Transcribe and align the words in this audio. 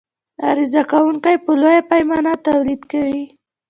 عرضه 0.47 0.81
کوونکى 0.91 1.33
په 1.45 1.51
لویه 1.61 1.81
پیمانه 1.91 2.33
تولید 2.47 2.81
کوي. 2.91 3.23